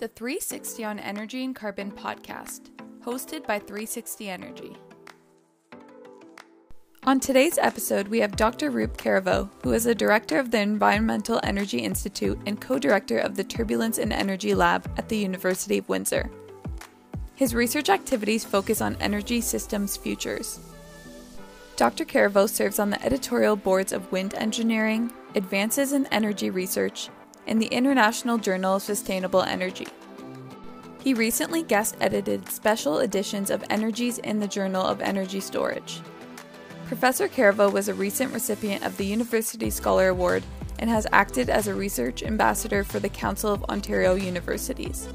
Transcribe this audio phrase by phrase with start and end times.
[0.00, 2.70] the 360 on Energy and Carbon podcast,
[3.04, 4.74] hosted by 360 Energy.
[7.04, 8.70] On today's episode, we have Dr.
[8.70, 13.36] Rupp Carriveau, who is a director of the Environmental Energy Institute and co director of
[13.36, 16.30] the Turbulence and Energy Lab at the University of Windsor.
[17.34, 20.60] His research activities focus on energy systems futures.
[21.76, 22.06] Dr.
[22.06, 27.10] Carriveau serves on the editorial boards of Wind Engineering, Advances in Energy Research,
[27.50, 29.88] and the International Journal of Sustainable Energy.
[31.02, 36.00] He recently guest edited special editions of Energies in the Journal of Energy Storage.
[36.86, 40.44] Professor Carriveau was a recent recipient of the University Scholar Award
[40.78, 45.08] and has acted as a research ambassador for the Council of Ontario Universities.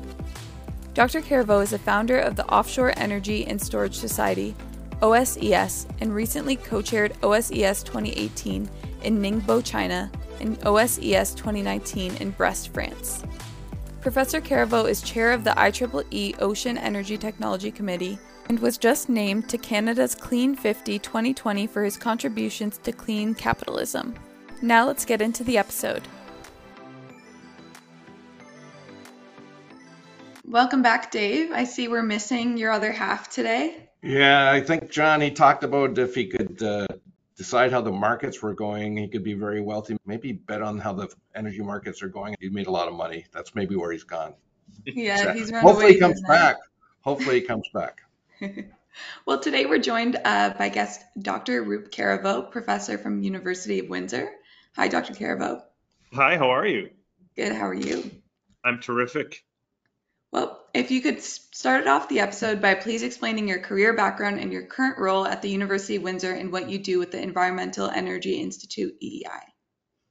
[0.93, 1.21] Dr.
[1.21, 4.55] Carriveau is a founder of the Offshore Energy and Storage Society,
[5.02, 8.70] OSES, and recently co chaired OSES 2018
[9.04, 13.23] in Ningbo, China, and OSES 2019 in Brest, France.
[14.02, 19.49] Professor Carriveau is chair of the IEEE Ocean Energy Technology Committee and was just named
[19.49, 24.13] to Canada's Clean 50 2020 for his contributions to clean capitalism.
[24.62, 26.07] Now let's get into the episode.
[30.48, 31.51] Welcome back, Dave.
[31.51, 33.90] I see we're missing your other half today.
[34.04, 36.85] Yeah, I think John, he talked about if he could uh,
[37.36, 39.98] decide how the markets were going, he could be very wealthy.
[40.05, 42.36] Maybe bet on how the energy markets are going.
[42.40, 43.26] He made a lot of money.
[43.32, 44.34] That's maybe where he's gone.
[44.86, 46.58] Yeah, he's run Hopefully away he comes from back.
[47.02, 48.02] Hopefully he comes back.
[49.26, 51.63] well, today we're joined uh, by guest Dr.
[51.63, 54.30] Rupp Carriveau, professor from University of Windsor.
[54.76, 55.13] Hi, Dr.
[55.13, 55.62] Carriveau.
[56.13, 56.90] Hi, how are you?
[57.36, 57.54] Good.
[57.54, 58.12] How are you?
[58.63, 59.44] I'm terrific.
[60.76, 64.63] If you could start off the episode by please explaining your career background and your
[64.63, 68.41] current role at the University of Windsor and what you do with the Environmental Energy
[68.41, 69.40] Institute EEI.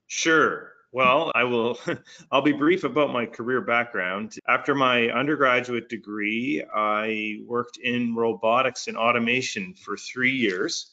[0.07, 0.73] Sure.
[0.91, 1.79] Well, I will
[2.33, 4.37] I'll be brief about my career background.
[4.49, 10.93] After my undergraduate degree, I worked in robotics and automation for 3 years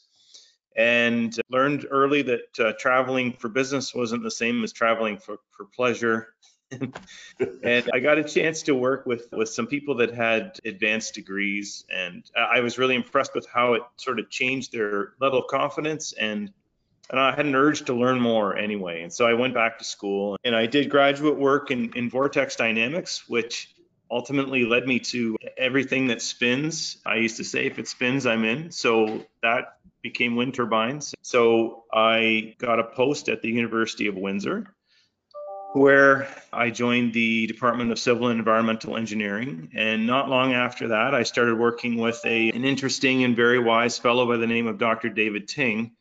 [0.76, 5.64] and learned early that uh, traveling for business wasn't the same as traveling for, for
[5.64, 6.34] pleasure.
[7.62, 11.84] And I got a chance to work with with some people that had advanced degrees,
[11.90, 16.12] and I was really impressed with how it sort of changed their level of confidence
[16.12, 16.52] and
[17.10, 19.02] and I had an urge to learn more anyway.
[19.02, 22.56] And so I went back to school and I did graduate work in, in vortex
[22.56, 23.74] dynamics, which
[24.10, 26.98] ultimately led me to everything that spins.
[27.04, 28.70] I used to say, if it spins, I'm in.
[28.70, 31.14] So that became wind turbines.
[31.22, 34.71] So I got a post at the University of Windsor
[35.74, 39.70] where I joined the Department of Civil and Environmental Engineering.
[39.74, 43.98] And not long after that, I started working with a, an interesting and very wise
[43.98, 45.08] fellow by the name of Dr.
[45.08, 45.92] David Ting.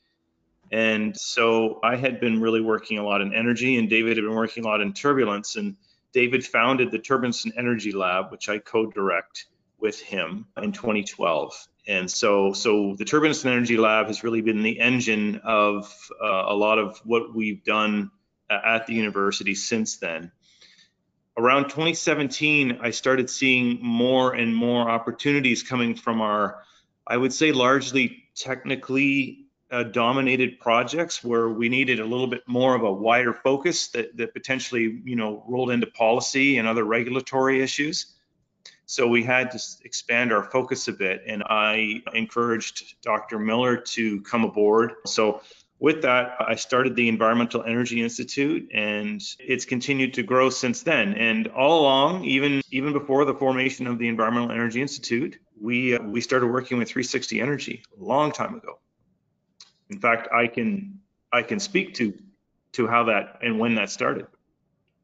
[0.71, 4.35] And so I had been really working a lot in energy, and David had been
[4.35, 5.55] working a lot in turbulence.
[5.55, 5.75] And
[6.13, 9.47] David founded the Turbulence and Energy Lab, which I co-direct
[9.79, 11.67] with him in 2012.
[11.87, 16.45] And so, so the Turbulence and Energy Lab has really been the engine of uh,
[16.47, 18.11] a lot of what we've done
[18.51, 20.31] at the university since then.
[21.37, 26.63] Around 2017, I started seeing more and more opportunities coming from our,
[27.07, 32.75] I would say, largely technically uh, dominated projects where we needed a little bit more
[32.75, 37.61] of a wider focus that, that potentially, you know, rolled into policy and other regulatory
[37.61, 38.13] issues.
[38.85, 43.39] So we had to expand our focus a bit, and I encouraged Dr.
[43.39, 44.95] Miller to come aboard.
[45.05, 45.41] So
[45.81, 51.15] with that, I started the Environmental Energy Institute, and it's continued to grow since then.
[51.15, 56.03] And all along, even even before the formation of the Environmental Energy Institute, we uh,
[56.03, 58.79] we started working with 360 Energy a long time ago.
[59.89, 60.99] In fact, I can
[61.33, 62.13] I can speak to
[62.73, 64.27] to how that and when that started,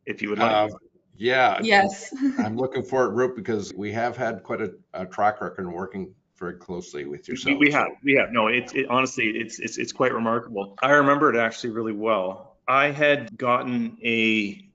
[0.06, 0.52] if you would like.
[0.52, 0.78] Uh,
[1.16, 2.14] yeah, Yes.
[2.38, 5.72] I'm looking for it, Rupp, because we have had quite a, a track record in
[5.72, 7.58] working very closely with yourself.
[7.60, 8.32] we have, we have.
[8.32, 10.76] No, it's it, honestly, it's, it's it's quite remarkable.
[10.82, 12.58] I remember it actually really well.
[12.68, 14.68] I had gotten a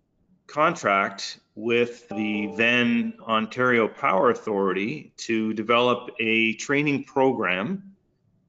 [0.47, 7.95] contract with the then Ontario Power Authority to develop a training program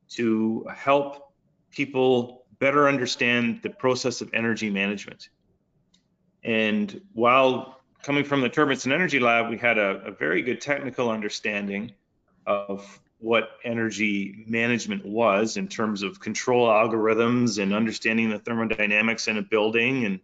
[0.10, 1.33] to help
[1.71, 5.30] people better understand the process of energy management.
[6.44, 10.62] And while coming from the Turbines and Energy Lab, we had a, a very good
[10.62, 11.94] technical understanding
[12.45, 19.38] of what energy management was in terms of control algorithms and understanding the thermodynamics in
[19.38, 20.20] a building and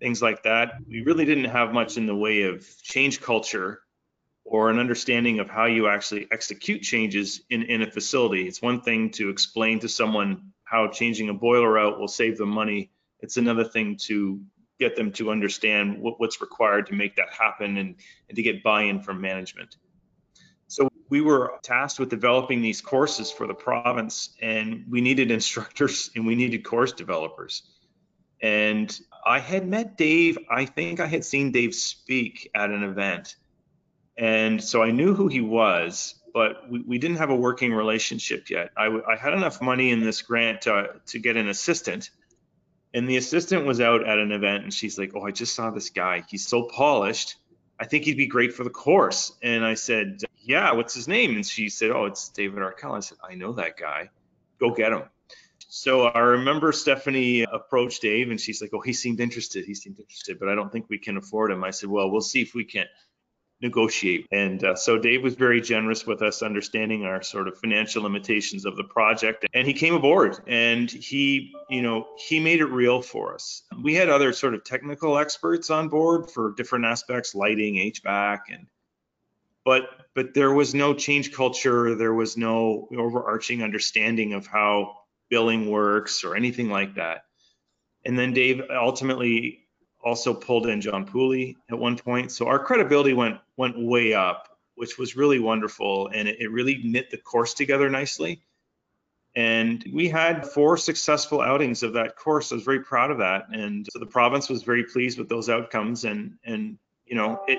[0.00, 0.74] things like that.
[0.86, 3.80] We really didn't have much in the way of change culture
[4.44, 8.46] or an understanding of how you actually execute changes in, in a facility.
[8.46, 12.50] It's one thing to explain to someone how changing a boiler out will save them
[12.50, 12.90] money.
[13.20, 14.42] It's another thing to
[14.78, 17.94] get them to understand what, what's required to make that happen and,
[18.28, 19.78] and to get buy-in from management.
[21.08, 26.26] We were tasked with developing these courses for the province and we needed instructors and
[26.26, 27.62] we needed course developers.
[28.42, 33.36] And I had met Dave, I think I had seen Dave speak at an event.
[34.18, 38.50] And so I knew who he was, but we, we didn't have a working relationship
[38.50, 38.70] yet.
[38.76, 42.10] I, I had enough money in this grant to, to get an assistant
[42.96, 45.70] and the assistant was out at an event and she's like, Oh, I just saw
[45.70, 46.24] this guy.
[46.30, 47.36] He's so polished.
[47.78, 49.32] I think he'd be great for the course.
[49.42, 51.34] And I said, Yeah, what's his name?
[51.34, 52.92] And she said, Oh, it's David Arkell.
[52.92, 54.10] I said, I know that guy.
[54.60, 55.02] Go get him.
[55.68, 59.64] So I remember Stephanie approached Dave and she's like, Oh, he seemed interested.
[59.64, 61.64] He seemed interested, but I don't think we can afford him.
[61.64, 62.86] I said, Well, we'll see if we can
[63.60, 64.28] negotiate.
[64.30, 68.66] And uh, so Dave was very generous with us, understanding our sort of financial limitations
[68.66, 69.46] of the project.
[69.52, 73.62] And he came aboard and he, you know, he made it real for us.
[73.82, 78.66] We had other sort of technical experts on board for different aspects, lighting, HVAC, and
[79.66, 81.94] but but there was no change culture.
[81.96, 84.96] There was no overarching understanding of how
[85.28, 87.24] billing works or anything like that.
[88.06, 89.66] And then Dave ultimately
[90.02, 92.30] also pulled in John Pooley at one point.
[92.30, 96.80] So our credibility went went way up, which was really wonderful, and it, it really
[96.84, 98.40] knit the course together nicely.
[99.34, 102.52] And we had four successful outings of that course.
[102.52, 105.50] I was very proud of that, and so the province was very pleased with those
[105.50, 106.04] outcomes.
[106.04, 107.58] And and you know it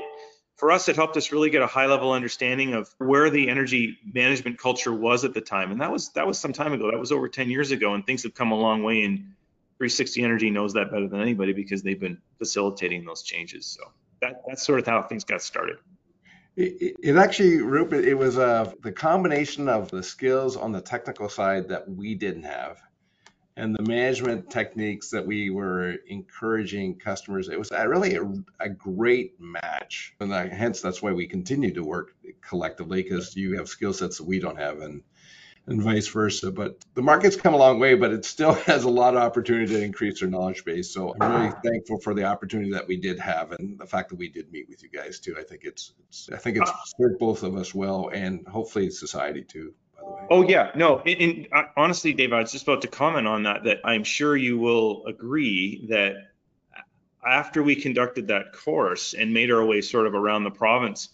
[0.58, 3.98] for us it helped us really get a high level understanding of where the energy
[4.14, 7.00] management culture was at the time and that was that was some time ago that
[7.00, 9.34] was over 10 years ago and things have come a long way And
[9.78, 13.68] 360 Energy knows that better than anybody because they've been facilitating those changes.
[13.68, 15.78] So that, that's sort of how things got started.
[16.56, 21.30] It, it actually, Rupert, it was uh, the combination of the skills on the technical
[21.30, 22.82] side that we didn't have
[23.58, 27.50] and the management techniques that we were encouraging customers.
[27.50, 30.14] It was really a, a great match.
[30.20, 34.20] And that, hence, that's why we continue to work collectively because you have skill sets
[34.20, 34.80] that we don't have.
[34.80, 35.02] And
[35.66, 36.50] and vice versa.
[36.52, 39.74] But the market's come a long way, but it still has a lot of opportunity
[39.74, 40.94] to increase their knowledge base.
[40.94, 41.60] So I'm really ah.
[41.64, 44.70] thankful for the opportunity that we did have and the fact that we did meet
[44.70, 45.36] with you guys too.
[45.38, 46.84] I think it's, it's I think it's ah.
[46.98, 49.74] served both of us well and hopefully society too.
[50.30, 51.00] Oh yeah, no.
[51.00, 53.64] And, uh, honestly, Dave, I was just about to comment on that.
[53.64, 56.16] That I'm sure you will agree that
[57.26, 61.10] after we conducted that course and made our way sort of around the province,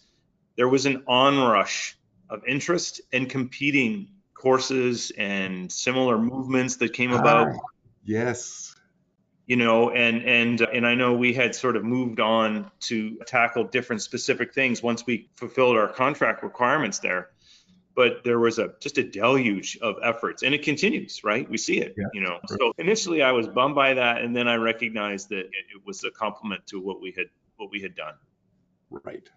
[0.56, 1.96] there was an onrush
[2.30, 7.48] of interest and competing courses and similar movements that came about.
[7.48, 7.58] Ah,
[8.04, 8.74] yes.
[9.46, 13.64] You know, and and and I know we had sort of moved on to tackle
[13.64, 17.30] different specific things once we fulfilled our contract requirements there.
[17.94, 21.48] But there was a just a deluge of efforts, and it continues, right?
[21.48, 22.06] We see it, yeah.
[22.12, 22.40] you know.
[22.46, 26.02] So initially, I was bummed by that, and then I recognized that it, it was
[26.02, 27.26] a compliment to what we had
[27.56, 28.14] what we had done.
[28.90, 29.28] Right.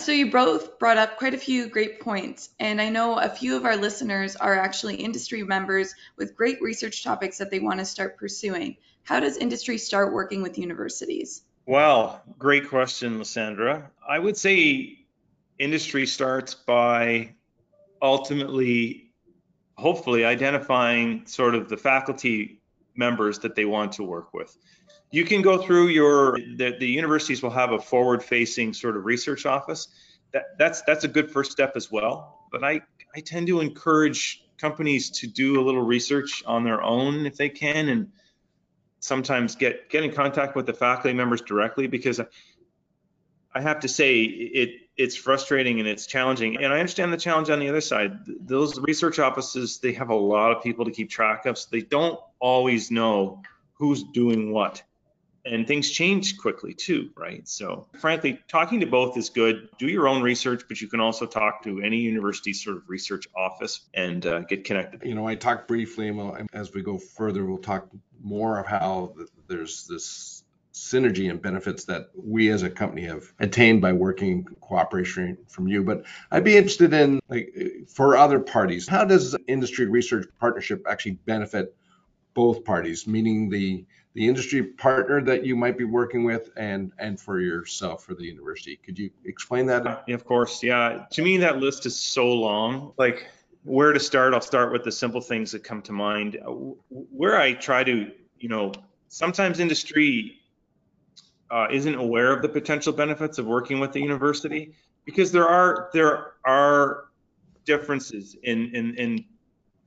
[0.00, 3.54] So you both brought up quite a few great points, and I know a few
[3.54, 7.84] of our listeners are actually industry members with great research topics that they want to
[7.84, 8.78] start pursuing.
[9.02, 11.42] How does industry start working with universities?
[11.66, 13.90] Well, great question, Lysandra.
[14.08, 15.04] I would say
[15.58, 17.34] industry starts by
[18.02, 19.12] ultimately,
[19.76, 22.60] hopefully, identifying sort of the faculty
[22.96, 24.56] members that they want to work with.
[25.10, 29.04] You can go through your the, the universities will have a forward facing sort of
[29.04, 29.88] research office.
[30.32, 32.46] That, that's that's a good first step as well.
[32.52, 32.80] But i
[33.14, 37.48] i tend to encourage companies to do a little research on their own if they
[37.48, 38.08] can and
[39.00, 42.20] sometimes get get in contact with the faculty members directly because
[43.54, 47.48] i have to say it it's frustrating and it's challenging and i understand the challenge
[47.48, 51.08] on the other side those research offices they have a lot of people to keep
[51.08, 53.42] track of so they don't always know
[53.72, 54.82] who's doing what
[55.46, 57.48] and things change quickly too, right?
[57.48, 59.70] So, frankly, talking to both is good.
[59.78, 63.26] Do your own research, but you can also talk to any university sort of research
[63.34, 65.02] office and uh, get connected.
[65.02, 67.88] You know, I talked briefly, and as we go further, we'll talk
[68.22, 69.14] more of how
[69.48, 70.39] there's this
[70.80, 75.84] synergy and benefits that we as a company have attained by working cooperation from you.
[75.84, 77.52] But i'd be interested in like
[77.88, 81.74] for other parties how does industry research partnership actually benefit
[82.34, 83.84] both parties meaning the
[84.14, 88.24] the industry partner that you might be working with and and for yourself for the
[88.24, 88.76] university?
[88.76, 90.04] Could you explain that?
[90.08, 90.62] Of course.
[90.62, 91.04] Yeah.
[91.12, 92.92] To me that list is so long.
[92.96, 93.28] Like
[93.62, 94.34] where to start?
[94.34, 96.38] I'll start with the simple things that come to mind.
[96.88, 98.72] Where i try to you know
[99.08, 100.39] sometimes industry
[101.50, 105.90] uh, isn't aware of the potential benefits of working with the university because there are
[105.92, 107.06] there are
[107.64, 109.24] differences in in, in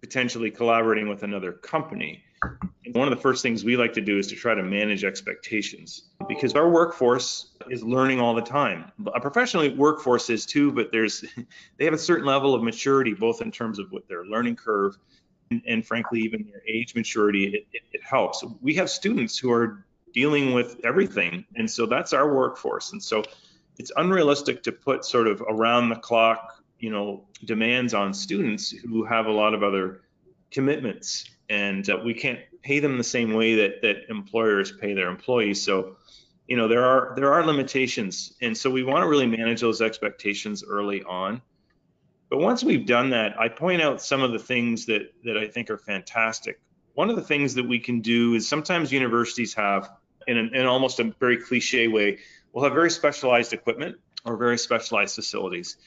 [0.01, 2.24] potentially collaborating with another company
[2.86, 5.03] And one of the first things we like to do is to try to manage
[5.03, 8.91] expectations because our workforce is learning all the time.
[9.15, 11.24] A professional workforce is too, but there's
[11.77, 14.98] they have a certain level of maturity both in terms of what their learning curve
[15.51, 17.46] and, and frankly even their age maturity.
[17.46, 18.43] It, it, it helps.
[18.62, 22.91] We have students who are dealing with everything, and so that's our workforce.
[22.93, 23.24] And so
[23.77, 29.03] it's unrealistic to put sort of around the clock, you know, demands on students who
[29.03, 30.01] have a lot of other
[30.51, 35.10] commitments, and uh, we can't pay them the same way that that employers pay their
[35.10, 35.62] employees.
[35.62, 35.98] So,
[36.48, 39.82] you know, there are there are limitations, and so we want to really manage those
[39.82, 41.41] expectations early on.
[42.29, 45.48] But once we've done that, I point out some of the things that that I
[45.48, 46.60] think are fantastic.
[46.93, 49.89] One of the things that we can do is sometimes universities have,
[50.27, 52.20] in, an, in almost a very cliche way,
[52.51, 55.77] will have very specialized equipment or very specialized facilities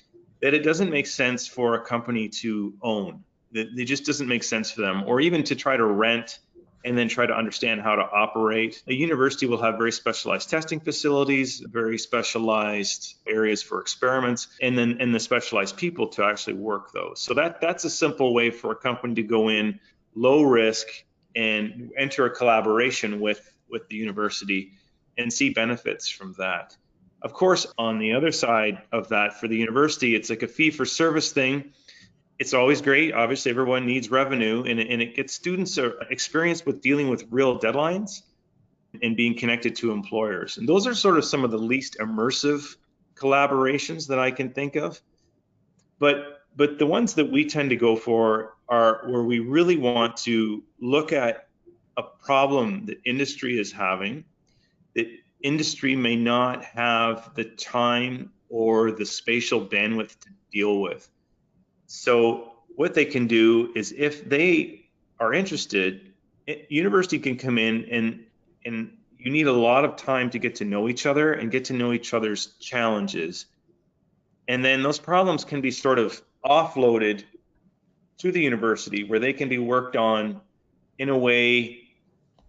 [0.43, 3.25] that it doesn't make sense for a company to own.
[3.53, 6.41] That it just doesn't make sense for them, or even to try to rent
[6.85, 8.83] and then try to understand how to operate.
[8.87, 14.99] A university will have very specialized testing facilities, very specialized areas for experiments, and then
[15.01, 17.21] and the specialized people to actually work those.
[17.21, 19.81] So that that's a simple way for a company to go in
[20.15, 20.87] low risk
[21.35, 24.73] and enter a collaboration with with the university
[25.19, 26.77] and see benefits from that.
[27.23, 30.71] Of course, on the other side of that, for the university, it's like a fee
[30.71, 31.73] for service thing.
[32.39, 33.15] It's always great.
[33.15, 35.79] Obviously, everyone needs revenue, and, and it gets students
[36.11, 38.23] experience with dealing with real deadlines
[39.03, 40.59] and being connected to employers.
[40.59, 42.77] And those are sort of some of the least immersive
[43.15, 45.01] collaborations that I can think of.
[45.99, 50.17] But but the ones that we tend to go for are where we really want
[50.19, 51.46] to look at
[51.97, 54.25] a problem that industry is having
[54.95, 55.09] that
[55.43, 61.09] industry may not have the time or the spatial bandwidth to deal with.
[61.87, 64.89] So what they can do is if they
[65.21, 66.13] are interested,
[66.69, 68.25] university can come in and
[68.65, 71.67] and you need a lot of time to get to know each other and get
[71.67, 73.47] to know each other's challenges.
[74.49, 77.25] And then those problems can be sort of offloaded
[78.19, 80.41] to the university where they can be worked on
[80.99, 81.86] in a way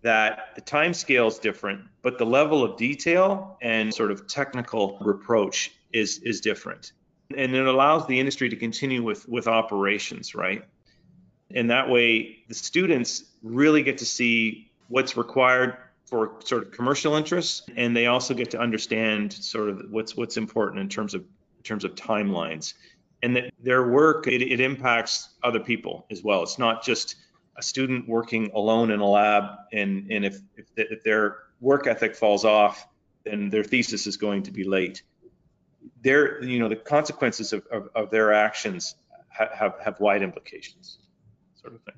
[0.02, 4.98] that the time scale is different, but the level of detail and sort of technical
[5.00, 6.92] approach is is different.
[7.36, 10.64] And it allows the industry to continue with with operations, right?
[11.54, 17.16] And that way the students really get to see what's required for sort of commercial
[17.16, 21.22] interests and they also get to understand sort of what's what's important in terms of
[21.22, 22.74] in terms of timelines
[23.24, 27.16] and that their work it, it impacts other people as well it's not just
[27.58, 32.16] a student working alone in a lab, and and if if, if their work ethic
[32.16, 32.88] falls off,
[33.24, 35.04] then their thesis is going to be late.
[36.02, 38.96] Their you know the consequences of, of, of their actions
[39.30, 41.00] ha- have have wide implications,
[41.56, 41.96] sort of thing.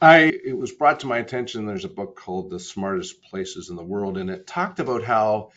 [0.00, 1.66] I it was brought to my attention.
[1.66, 5.50] There's a book called The Smartest Places in the World, and it talked about how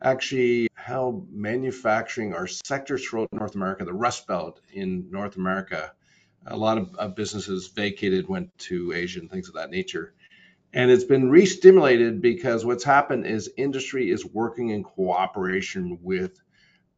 [0.00, 5.92] actually how manufacturing our sectors throughout North America, the Rust Belt in North America,
[6.46, 10.14] a lot of, of businesses vacated, went to Asia and things of that nature.
[10.72, 16.38] And it's been re-stimulated because what's happened is industry is working in cooperation with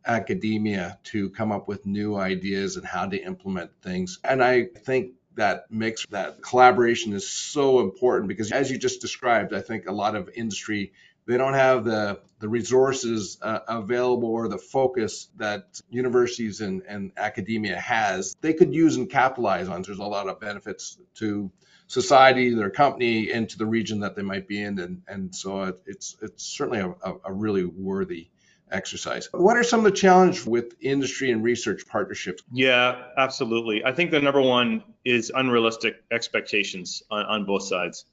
[0.06, 4.18] academia to come up with new ideas and how to implement things.
[4.24, 9.54] And I think that makes that collaboration is so important because as you just described,
[9.54, 10.92] I think a lot of industry
[11.28, 17.12] they don't have the the resources uh, available or the focus that universities and, and
[17.16, 21.50] academia has they could use and capitalize on there's a lot of benefits to
[21.86, 25.62] society their company and to the region that they might be in and and so
[25.64, 28.28] it, it's it's certainly a, a really worthy
[28.70, 29.30] exercise.
[29.32, 32.42] What are some of the challenges with industry and research partnerships?
[32.52, 33.82] Yeah, absolutely.
[33.82, 38.04] I think the number one is unrealistic expectations on, on both sides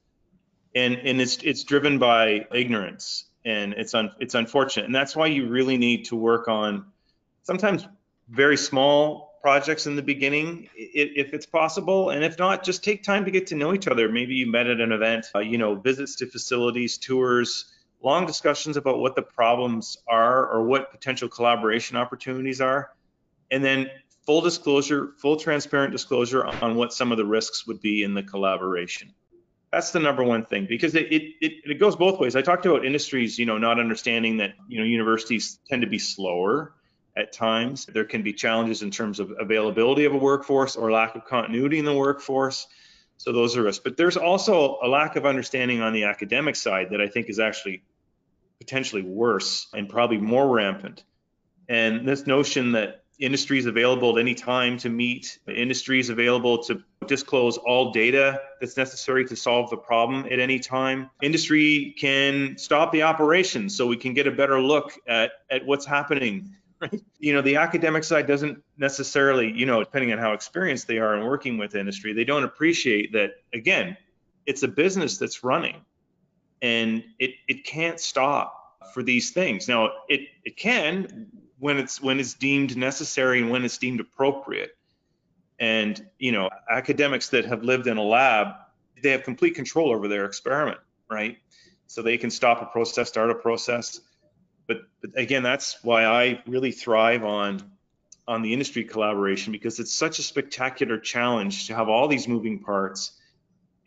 [0.75, 4.85] and and it's it's driven by ignorance and it's un, it's unfortunate.
[4.85, 6.85] And that's why you really need to work on
[7.43, 7.87] sometimes
[8.27, 12.09] very small projects in the beginning if it's possible.
[12.09, 14.09] And if not just take time to get to know each other.
[14.09, 17.71] Maybe you met at an event uh, you know visits to facilities tours
[18.03, 22.91] long discussions about what the problems are or what potential collaboration opportunities are.
[23.49, 23.89] And then
[24.25, 28.23] full disclosure full transparent disclosure on what some of the risks would be in the
[28.23, 29.13] collaboration
[29.75, 32.37] that's the number one thing because it, it, it goes both ways.
[32.37, 35.99] I talked about industries, you know, not understanding that, you know, universities tend to be
[35.99, 36.73] slower
[37.17, 37.85] at times.
[37.85, 41.77] There can be challenges in terms of availability of a workforce or lack of continuity
[41.77, 42.67] in the workforce.
[43.17, 43.81] So those are risks.
[43.83, 47.41] But there's also a lack of understanding on the academic side that I think is
[47.41, 47.83] actually
[48.61, 51.03] potentially worse and probably more rampant.
[51.67, 55.39] And this notion that Industry is available at any time to meet.
[55.47, 61.09] industries available to disclose all data that's necessary to solve the problem at any time.
[61.21, 65.85] Industry can stop the operation so we can get a better look at, at what's
[65.85, 66.55] happening.
[66.81, 67.01] Right?
[67.19, 71.15] You know, the academic side doesn't necessarily, you know, depending on how experienced they are
[71.15, 73.95] in working with industry, they don't appreciate that, again,
[74.45, 75.81] it's a business that's running
[76.61, 79.67] and it, it can't stop for these things.
[79.67, 81.31] Now, it, it can
[81.65, 84.77] when it's when it's deemed necessary and when it's deemed appropriate.
[85.57, 88.49] And you know, academics that have lived in a lab,
[89.01, 90.77] they have complete control over their experiment,
[91.09, 91.39] right?
[91.87, 93.99] So they can stop a process, start a process.
[94.67, 97.63] But, but again, that's why I really thrive on
[98.27, 102.59] on the industry collaboration because it's such a spectacular challenge to have all these moving
[102.59, 103.19] parts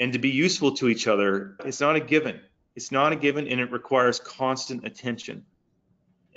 [0.00, 1.54] and to be useful to each other.
[1.64, 2.40] It's not a given.
[2.75, 5.44] It's not a given, and it requires constant attention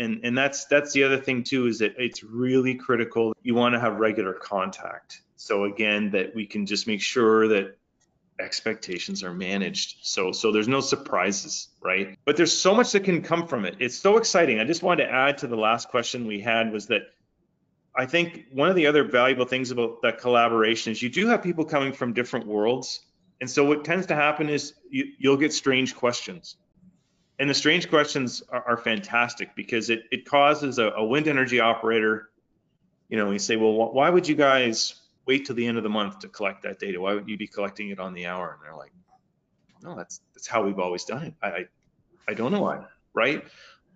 [0.01, 3.33] and and that's that's the other thing too is that it's really critical.
[3.43, 5.21] You want to have regular contact.
[5.35, 7.77] So again that we can just make sure that
[8.39, 9.99] expectations are managed.
[10.01, 12.17] So so there's no surprises right?
[12.25, 13.75] But there's so much that can come from it.
[13.79, 14.59] It's so exciting.
[14.59, 17.01] I just wanted to add to the last question we had was that
[17.93, 21.43] i think one of the other valuable things about that collaboration is you do have
[21.43, 23.01] people coming from different worlds.
[23.41, 26.55] And so what tends to happen is you, you'll get strange questions
[27.41, 31.59] and the strange questions are, are fantastic because it, it causes a, a, wind energy
[31.59, 32.29] operator,
[33.09, 34.93] you know, we say, well, wh why would you guys
[35.25, 37.01] wait till the end of the month to collect that data?
[37.01, 38.51] Why would you be collecting it on the hour?
[38.53, 38.93] And they're like,
[39.81, 41.33] no, that's that's how we've always done it.
[41.41, 41.65] I I,
[42.27, 43.43] I don't know why, right?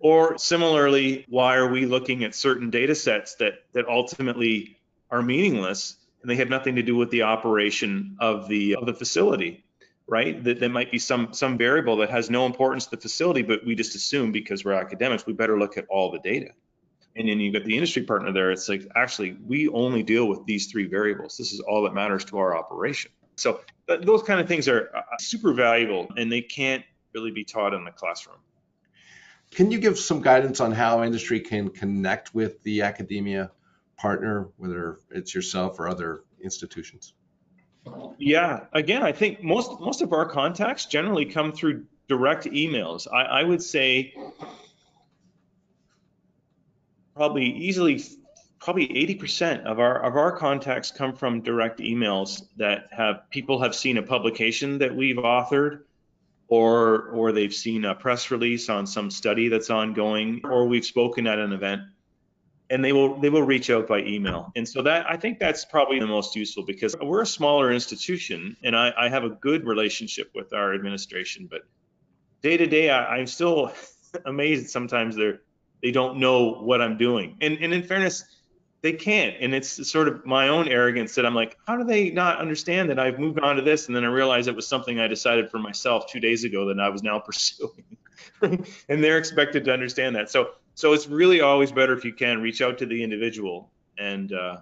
[0.00, 5.94] Or similarly, why are we looking at certain data sets that that ultimately are meaningless
[6.20, 9.65] and they have nothing to do with the operation of the of the facility?
[10.08, 10.42] Right?
[10.44, 13.64] That there might be some some variable that has no importance to the facility, but
[13.64, 16.50] we just assume because we're academics, we better look at all the data.
[17.16, 18.52] And then you've got the industry partner there.
[18.52, 21.36] It's like actually we only deal with these three variables.
[21.36, 23.10] This is all that matters to our operation.
[23.36, 26.84] So those kind of things are uh, super valuable, and they can't
[27.14, 28.38] really be taught in the classroom.
[29.50, 33.50] Can you give some guidance on how industry can connect with the academia
[33.96, 37.14] partner, whether it's yourself or other institutions?
[38.18, 43.06] Yeah, again, I think most most of our contacts generally come through direct emails.
[43.12, 44.14] I, I would say
[47.14, 48.02] probably easily
[48.60, 53.74] probably 80% of our of our contacts come from direct emails that have people have
[53.74, 55.82] seen a publication that we've authored
[56.48, 61.26] or or they've seen a press release on some study that's ongoing or we've spoken
[61.26, 61.82] at an event
[62.70, 64.52] and they will they will reach out by email.
[64.56, 68.56] And so that i think that's probably the most useful because we're a smaller institution
[68.62, 71.62] and i, I have a good relationship with our administration but
[72.42, 73.72] day to day i'm still
[74.26, 75.40] amazed sometimes they're
[75.82, 77.36] they don't know what i'm doing.
[77.40, 78.24] And, and in fairness
[78.82, 79.34] they can't.
[79.40, 82.90] And it's sort of my own arrogance that i'm like how do they not understand
[82.90, 83.86] that i've moved on to this?
[83.86, 86.80] And then i realize it was something i decided for myself two days ago that
[86.80, 87.96] i was now pursuing.
[88.42, 90.30] And they're expected to understand that.
[90.30, 94.32] So so it's really always better if you can reach out to the individual and
[94.32, 94.58] uh,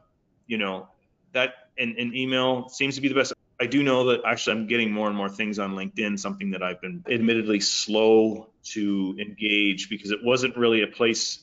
[0.47, 0.89] you know
[1.33, 3.35] that and, and email seems to be the best.
[3.61, 6.63] I do know that actually i'm getting more and more things on linkedin something that
[6.63, 11.39] i've been admittedly slow to engage because it wasn't really a place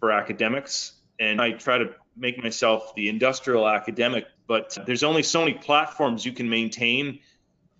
[0.00, 0.92] for academics.
[1.18, 6.24] And i try to make myself the industrial academic but there's only so many platforms
[6.24, 7.20] you can maintain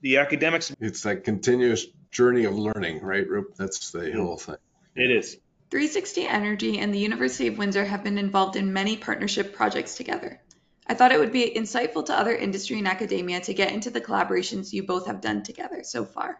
[0.00, 0.74] the academics.
[0.80, 3.26] It's that continuous journey of learning right
[3.56, 4.56] that's the whole thing.
[4.96, 5.38] It is
[5.74, 10.40] 360 Energy and the University of Windsor have been involved in many partnership projects together.
[10.86, 14.00] I thought it would be insightful to other industry and academia to get into the
[14.00, 16.38] collaborations you both have done together so far.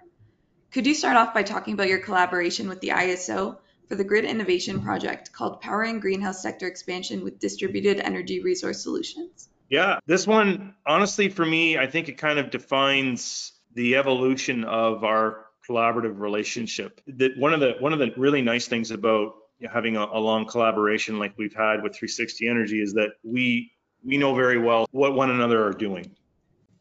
[0.70, 3.57] Could you start off by talking about your collaboration with the ISO
[3.88, 9.49] for the Grid Innovation Project called Powering Greenhouse Sector Expansion with Distributed Energy Resource Solutions?
[9.68, 15.03] Yeah, this one, honestly, for me, I think it kind of defines the evolution of
[15.03, 17.00] our collaborative relationship.
[17.07, 19.35] That one of the one of the really nice things about
[19.72, 23.72] having a, a long collaboration like we've had with 360 Energy is that we
[24.05, 26.14] we know very well what one another are doing.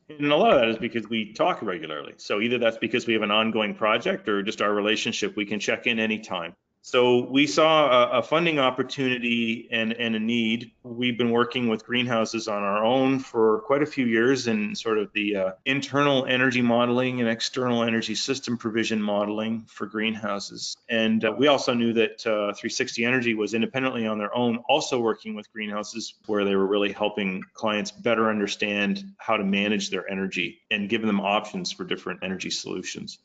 [0.10, 2.14] And a lot of that is because we talk regularly.
[2.18, 5.60] So either that's because we have an ongoing project or just our relationship, we can
[5.60, 6.56] check in anytime.
[6.86, 10.74] So we saw a, a, funding opportunity and, and a need.
[10.84, 14.98] We've been working with greenhouses on our own for quite a few years in sort
[14.98, 20.76] of the uh, internal energy modeling and external energy system provision modeling for greenhouses.
[20.90, 25.00] And uh, we also knew that uh, 360 Energy was independently on their own, also
[25.00, 30.12] working with greenhouses where they were really helping clients better understand how to manage their
[30.12, 33.20] energy and giving them options for different energy solutions.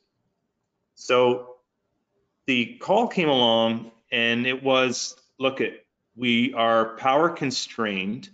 [0.94, 1.57] So
[2.48, 5.84] the call came along and it was look at
[6.16, 8.30] We are power constrained.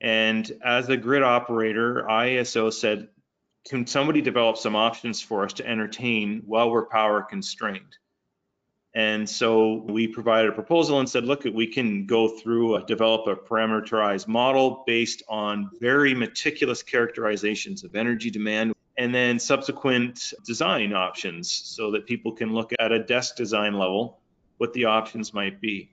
[0.00, 3.08] And as a grid operator, ISO said,
[3.68, 7.98] can somebody develop some options for us to entertain while we're power constrained?
[8.94, 13.26] And so we provided a proposal and said, look, we can go through, a, develop
[13.26, 20.92] a parameterized model based on very meticulous characterizations of energy demand and then subsequent design
[20.92, 24.20] options so that people can look at a desk design level
[24.58, 25.90] what the options might be.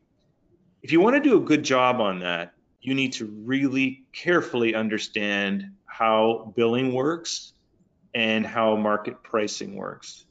[0.84, 4.76] If you want to do a good job on that, you need to really carefully
[4.76, 7.54] understand how billing works
[8.14, 10.26] and how market pricing works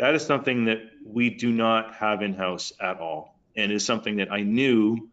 [0.00, 4.16] that is something that we do not have in house at all, and is something
[4.16, 5.10] that I knew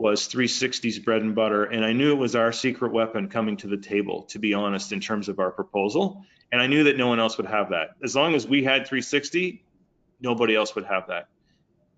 [0.00, 3.66] was 360's bread and butter, and I knew it was our secret weapon coming to
[3.66, 6.24] the table, to be honest, in terms of our proposal.
[6.50, 7.90] And I knew that no one else would have that.
[8.02, 9.62] As long as we had 360,
[10.20, 11.28] nobody else would have that.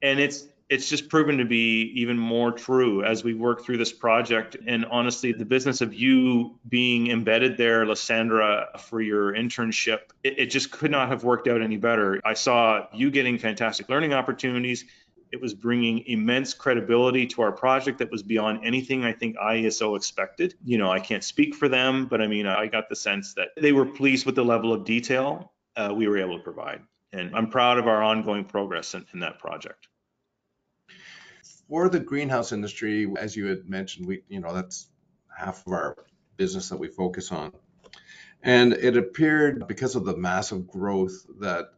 [0.03, 3.93] And it's it's just proven to be even more true as we work through this
[3.93, 4.57] project.
[4.67, 10.47] And honestly, the business of you being embedded there, Lysandra, for your internship, it, it,
[10.47, 12.23] just could not have worked out any better.
[12.25, 14.87] I saw you getting fantastic learning opportunities.
[15.33, 19.97] It was bringing immense credibility to our project that was beyond anything I think ISO
[19.97, 20.55] expected.
[20.65, 23.49] You know, I can't speak for them, but I mean, I got the sense that
[23.57, 26.83] they were pleased with the level of detail uh, we were able to provide.
[27.15, 29.89] And I'm proud of our ongoing progress in, in that project
[31.73, 34.89] for the greenhouse industry, as you had mentioned, we, you know, that's
[35.35, 35.97] half of our
[36.37, 37.51] business that we focus on.
[38.43, 41.69] And it appeared because of the massive growth that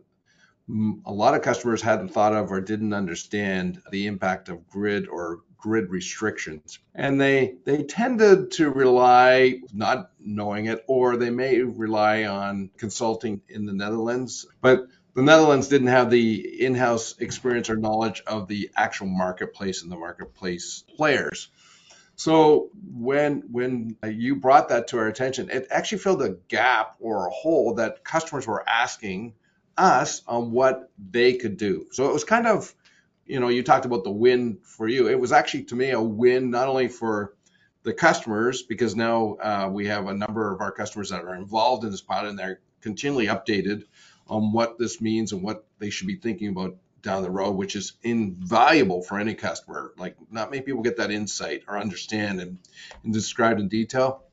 [0.68, 5.40] a lot of customers hadn't thought of or didn't understand the impact of grid or
[5.58, 6.78] grid restrictions.
[6.94, 13.42] And they they tended to rely not knowing it or they may rely on consulting
[13.48, 14.46] in the Netherlands.
[14.60, 19.92] But the Netherlands didn't have the in-house experience or knowledge of the actual marketplace and
[19.92, 21.50] the marketplace players.
[22.16, 27.26] So when when you brought that to our attention, it actually filled a gap or
[27.26, 29.34] a hole that customers were asking
[29.76, 31.86] us on what they could do.
[31.92, 32.74] So it was kind of,
[33.26, 35.08] you know, you talked about the win for you.
[35.08, 37.34] It was actually to me a win not only for
[37.82, 41.84] the customers because now uh, we have a number of our customers that are involved
[41.84, 43.84] in this pilot and they're continually updated
[44.26, 47.76] on what this means and what they should be thinking about down the road, which
[47.76, 49.92] is invaluable for any customer.
[49.98, 52.58] Like not many people get that insight or understand and,
[53.04, 54.24] and described in detail.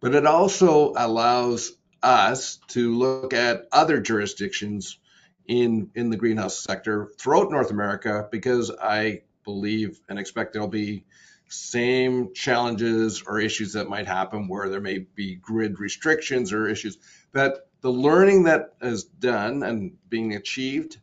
[0.00, 4.98] But it also allows us to look at other jurisdictions
[5.46, 11.04] in in the greenhouse sector throughout North America because I believe and expect there'll be
[11.48, 16.98] same challenges or issues that might happen where there may be grid restrictions or issues
[17.32, 20.98] that the learning that is done and being achieved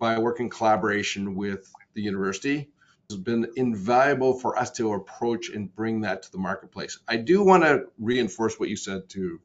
[0.00, 2.68] by working collaboration with the university
[3.08, 6.98] has been invaluable for us to approach and bring that to the marketplace.
[7.06, 9.40] I do want to reinforce what you said to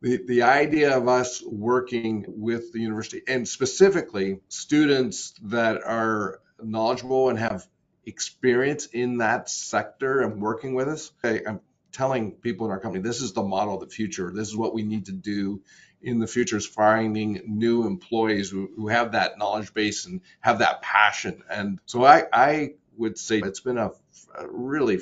[0.00, 7.28] the, the idea of us working with the university and specifically students that are knowledgeable
[7.30, 7.66] and have
[8.06, 11.10] experience in that sector and working with us.
[11.22, 11.60] I, I'm
[11.92, 14.30] telling people in our company this is the model of the future.
[14.32, 15.62] This is what we need to do
[16.00, 20.60] in the future is finding new employees who, who have that knowledge base and have
[20.60, 21.42] that passion.
[21.50, 23.90] And so I, I would say it's been a,
[24.36, 24.98] a really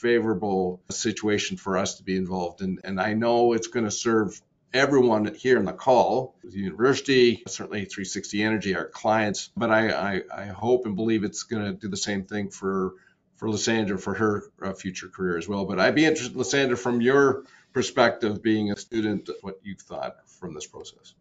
[0.00, 2.78] favorable situation for us to be involved in.
[2.84, 4.40] And I know it's going to serve
[4.72, 9.50] everyone here in the call, the university, certainly 360 Energy, our clients.
[9.56, 12.94] But I, I, I hope and believe it's going to do the same thing for
[13.36, 15.66] for Lysandra for her uh, future career as well.
[15.66, 20.54] But I'd be interested, Lysandra, from your perspective, being a student, what you thought from
[20.54, 21.14] this process.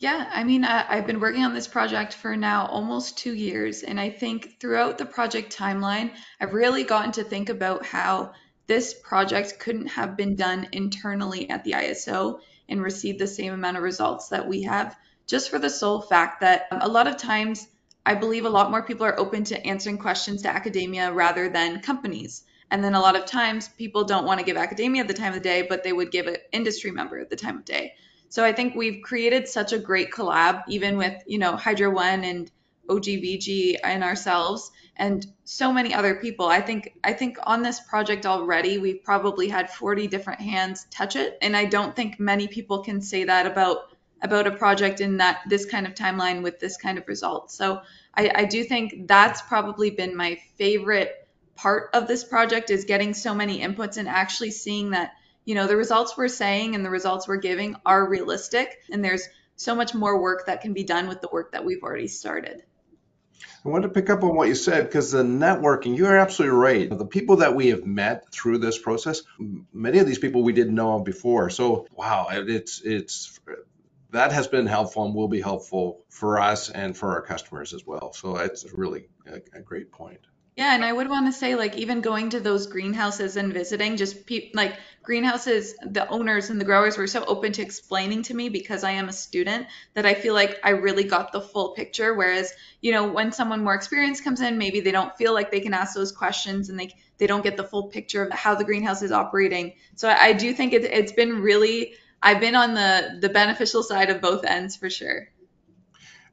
[0.00, 3.82] Yeah, I mean, I, have been working on this project for now almost two years.
[3.82, 8.32] And I think throughout the project timeline, I've really gotten to think about how
[8.68, 13.76] this project couldn't have been done internally at the ISO and received the same amount
[13.76, 17.66] of results that we have, just for the sole fact that a lot of times
[18.06, 21.80] I believe a lot more people are open to answering questions to academia rather than
[21.80, 22.44] companies.
[22.70, 25.42] And then a lot of times people don't want to give academia the time of
[25.42, 27.94] the day, but they would give an industry member the time of day.
[28.28, 32.24] So I think we've created such a great collab, even with, you know, Hydro One
[32.24, 32.50] and
[32.88, 36.46] OGVG and ourselves and so many other people.
[36.46, 41.16] I think I think on this project already we've probably had 40 different hands touch
[41.16, 41.38] it.
[41.40, 45.40] And I don't think many people can say that about about a project in that
[45.48, 47.52] this kind of timeline with this kind of result.
[47.52, 47.82] So
[48.14, 53.14] I, I do think that's probably been my favorite part of this project is getting
[53.14, 55.12] so many inputs and actually seeing that
[55.48, 59.26] you know the results we're saying and the results we're giving are realistic and there's
[59.56, 62.62] so much more work that can be done with the work that we've already started
[63.64, 66.98] I want to pick up on what you said because the networking, you're absolutely right.
[66.98, 69.22] The people that we have met through this process,
[69.72, 71.50] many of these people we didn't know before.
[71.50, 73.38] So, wow, it's it's
[74.10, 77.84] that has been helpful and will be helpful for us and for our customers as
[77.84, 78.12] well.
[78.12, 80.20] So, it's really a, a great point.
[80.58, 83.96] Yeah, and I would want to say, like, even going to those greenhouses and visiting,
[83.96, 88.34] just pe- like greenhouses, the owners and the growers were so open to explaining to
[88.34, 91.74] me because I am a student that I feel like I really got the full
[91.74, 92.12] picture.
[92.12, 95.60] Whereas, you know, when someone more experienced comes in, maybe they don't feel like they
[95.60, 98.64] can ask those questions and they they don't get the full picture of how the
[98.64, 99.74] greenhouse is operating.
[99.94, 103.84] So I, I do think it, it's been really, I've been on the the beneficial
[103.84, 105.28] side of both ends for sure.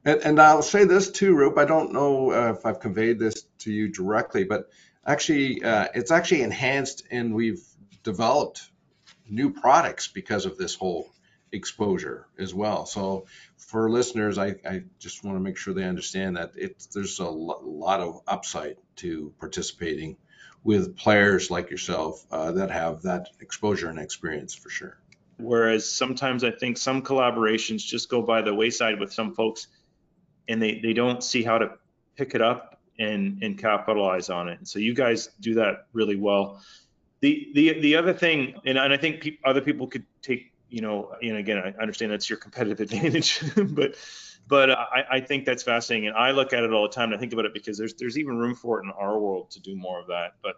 [0.06, 1.58] And, and I'll say this too, Rupp.
[1.58, 4.70] I don't know uh, if I've conveyed this to you directly, but
[5.06, 7.64] actually, uh, it's actually enhanced, and we've
[8.04, 8.70] developed
[9.28, 11.10] new products because of this whole
[11.52, 12.86] exposure as well.
[12.86, 13.26] So,
[13.58, 17.26] for listeners, I, I just want to make sure they understand that it's there's a
[17.26, 20.18] lot of upside to participating
[20.64, 25.00] with players like yourself uh, that have that exposure and experience for sure.
[25.38, 29.68] Whereas sometimes I think some collaborations just go by the wayside with some folks
[30.48, 31.72] and they, they don't see how to
[32.16, 34.60] pick it up and, and capitalize on it.
[34.60, 36.62] And so you guys do that really well.
[37.22, 40.82] The, the, the other thing, and, and I think pe- other people could take, you
[40.82, 43.96] know, and again, I understand that's your competitive advantage, but,
[44.48, 46.08] but I, I think that's fascinating.
[46.10, 47.94] And I look at it all the time and I think about it because there's,
[47.96, 50.34] there's even room for it in our world to do more of that.
[50.44, 50.56] But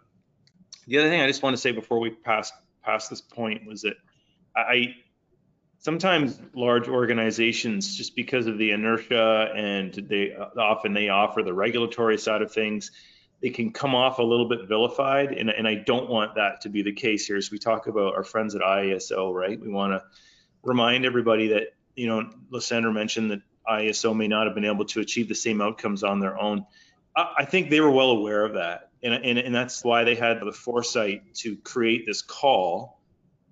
[0.86, 3.82] the other thing I just want to say before we pass, pass this point was
[3.82, 3.94] that
[4.54, 4.94] I,
[5.78, 12.18] sometimes large organizations just because of the inertia and they often they offer the regulatory
[12.18, 12.90] side of things
[13.40, 15.32] they can come off a little bit vilified.
[15.32, 17.36] And, and i don't want that to be the case here.
[17.36, 19.58] As we talk about our friends at iso right?
[19.58, 20.02] We want to
[20.62, 25.00] remind everybody that you know Lysandra mentioned that iso may not have been able to
[25.00, 26.66] achieve the same outcomes on their own.
[27.14, 28.90] I, I think they were well aware of that.
[29.00, 32.97] And, and, and that's why they had the foresight to create this call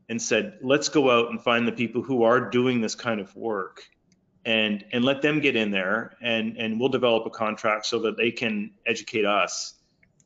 [0.09, 3.35] and said, let's go out and find the people who are doing this kind of
[3.35, 3.83] work
[4.45, 8.16] and and let them get in there and and we'll develop a contract so that
[8.16, 9.75] they can educate us.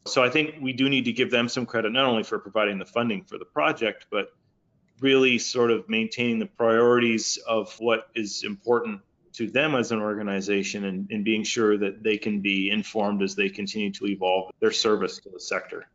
[0.07, 2.79] So I think we do need to give them some credit not only for providing
[2.79, 4.29] the funding for the project, but
[5.01, 9.01] really sort of maintaining the priorities of what is important
[9.33, 13.35] to them as an organization and, and being sure that they can be informed as
[13.35, 15.87] they continue to evolve their service to the sector.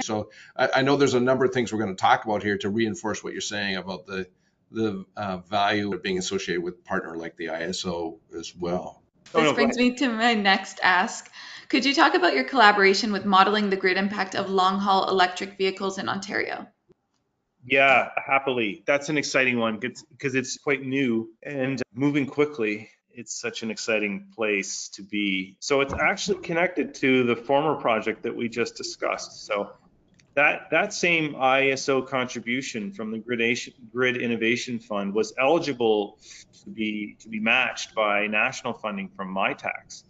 [0.00, 2.56] So I, I, know there's a number of things we're going to talk about here
[2.58, 4.26] to reinforce what you're saying about the
[4.70, 9.02] the uh, value of being associated with a partner like the ISO as well.
[9.24, 11.30] This oh, no, brings me to my next ask.
[11.68, 15.58] Could you talk about your collaboration with modeling the grid impact of long haul electric
[15.58, 16.66] vehicles in Ontario?
[17.64, 18.82] Yeah, happily.
[18.86, 24.28] That's an exciting one because it's quite new and moving quickly it's such an exciting
[24.34, 25.56] place to be.
[25.60, 29.46] So it's actually connected to the former project that we just discussed.
[29.46, 29.70] So
[30.34, 33.58] that that same ISO contribution from the Grid,
[33.92, 36.18] Grid Innovation Fund was eligible
[36.64, 40.04] to be to be matched by national funding from Mitacs.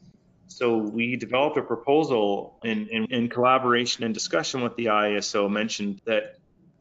[0.46, 6.02] So we developed a proposal in, in, in collaboration and discussion with the ISO mentioned
[6.04, 6.36] that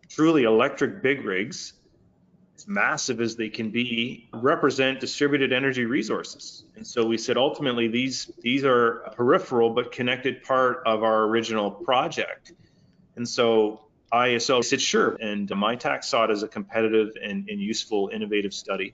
[0.09, 1.73] truly electric big rigs,
[2.57, 6.65] as massive as they can be, represent distributed energy resources.
[6.75, 11.23] And so we said ultimately these these are a peripheral but connected part of our
[11.23, 12.51] original project.
[13.15, 13.81] And so
[14.13, 15.17] IESO said, sure.
[15.21, 18.93] And Mitacs saw it as a competitive and, and useful, innovative study.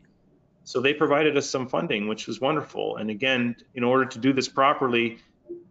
[0.63, 2.97] So they provided us some funding, which was wonderful.
[2.97, 5.19] And again, in order to do this properly,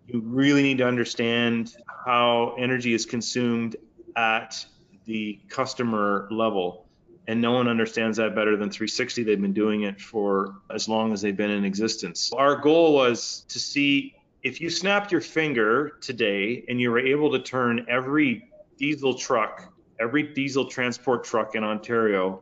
[0.07, 3.77] you really need to understand how energy is consumed
[4.17, 4.65] at
[5.05, 6.87] the customer level.
[7.29, 9.25] And no one understands that better than 360.
[9.25, 12.33] They've been doing it for as long as they've been in existence.
[12.33, 14.16] Our goal was to see
[14.47, 19.73] if you snapped your finger today and you were able to turn every diesel truck,
[19.99, 22.41] every diesel transport truck in Ontario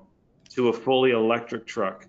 [0.51, 2.07] to a fully electric truck,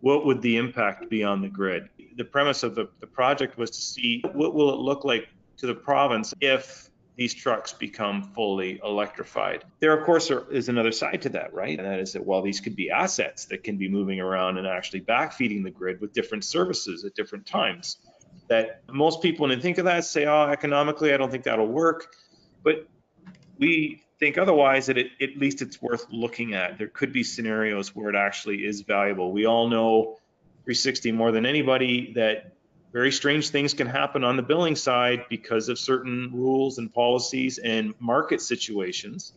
[0.00, 1.90] what would the impact be on the grid?
[2.16, 5.28] The premise of the, the project was to see what will it look like
[5.58, 9.64] to the province if these trucks become fully electrified.
[9.80, 11.78] There, of course, are, is another side to that, right?
[11.78, 14.66] And that is that while these could be assets that can be moving around and
[14.66, 17.98] actually backfeeding the grid with different services at different times
[18.50, 21.68] that most people, when they think of that, say, oh, economically, I don't think that'll
[21.68, 22.08] work.
[22.64, 22.86] But
[23.58, 26.76] we think otherwise that it, at least it's worth looking at.
[26.76, 29.30] There could be scenarios where it actually is valuable.
[29.30, 30.18] We all know
[30.64, 32.56] 360 more than anybody that
[32.92, 37.58] very strange things can happen on the billing side because of certain rules and policies
[37.58, 39.32] and market situations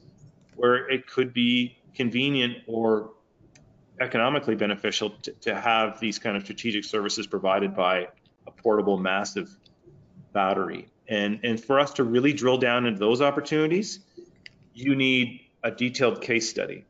[0.56, 3.12] where it could be convenient or
[4.02, 8.08] economically beneficial to, to have these kind of strategic services provided by
[8.48, 9.56] a portable, massive
[10.34, 10.88] battery.
[11.08, 14.00] And, and for us to really drill down into those opportunities,
[14.74, 16.86] you need a detailed case study.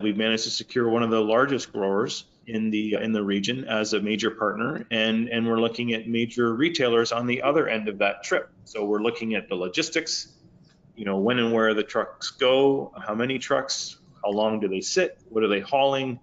[0.00, 3.92] We've managed to secure one of the largest growers in the in the region as
[3.92, 7.98] a major partner and and we're looking at major retailers on the other end of
[7.98, 10.32] that trip so we're looking at the logistics
[10.96, 14.80] you know when and where the trucks go how many trucks how long do they
[14.80, 16.18] sit what are they hauling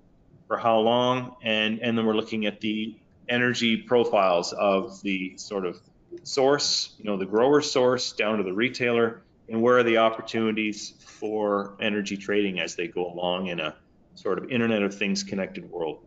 [0.47, 5.65] for how long and and then we're looking at the energy profiles of the sort
[5.65, 5.79] of
[6.23, 10.93] source you know the grower source down to the retailer and where are the opportunities
[10.99, 13.75] for energy trading as they go along in a
[14.15, 16.05] sort of internet of things connected world?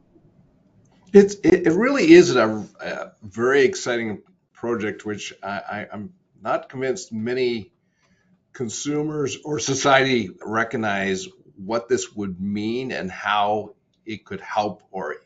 [1.13, 4.23] It's, it, really is a, a very exciting
[4.55, 7.73] project, which I, I'm not convinced many
[8.53, 13.75] consumers or society recognize what this would mean and how
[14.07, 15.17] it could help or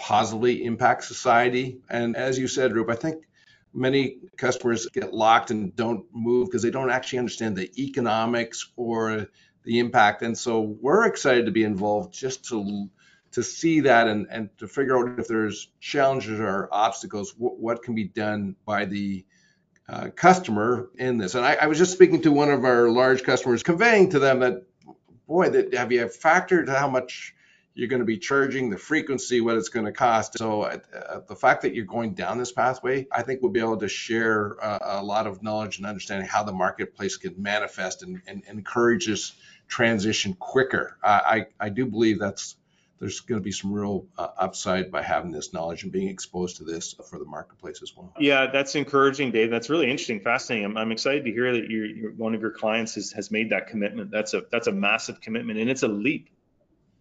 [0.00, 1.78] positively impact society.
[1.90, 3.26] And as you said, Rupp, I think
[3.74, 9.28] many customers get locked and don't move because they don't actually understand the economics or
[9.62, 10.22] the impact.
[10.22, 12.88] And so we're excited to be involved just to
[13.32, 17.82] to see that and, and to figure out if there's challenges or obstacles, what, what
[17.84, 19.24] can be done by the
[19.88, 21.36] uh, customer in this.
[21.36, 24.40] And I, I, was just speaking to one of our large customers, conveying to them
[24.40, 24.64] that,
[25.28, 27.34] boy, that have you factored how much
[27.74, 30.36] you're going to be charging, the frequency, what it's going to cost.
[30.38, 30.78] So uh,
[31.28, 34.56] the fact that you're going down this pathway, I think we'll be able to share
[34.62, 38.58] uh, a lot of knowledge and understanding how the marketplace can manifest and, and, and
[38.58, 39.32] encourage this
[39.68, 40.96] transition quicker.
[41.02, 42.56] I, I, I do believe that's
[42.98, 46.58] there's going to be some real uh, upside by having this knowledge and being exposed
[46.58, 48.12] to this for the marketplace as well.
[48.20, 49.50] Yeah, that's encouraging, Dave.
[49.50, 50.66] That's really interesting, fascinating.
[50.66, 53.68] I'm, I'm excited to hear that you're, one of your clients has, has made that
[53.68, 54.10] commitment.
[54.10, 56.28] That's a that's a massive commitment, and it's a leap,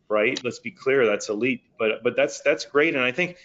[0.10, 0.40] right?
[0.44, 1.62] Let's be clear, that's elite.
[1.78, 3.38] But but that's that's great, and I think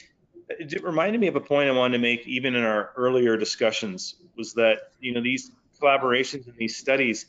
[0.48, 4.16] it reminded me of a point I wanted to make even in our earlier discussions
[4.37, 5.50] was that you know these
[5.81, 7.27] collaborations and these studies